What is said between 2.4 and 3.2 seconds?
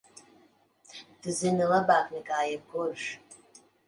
jebkurš!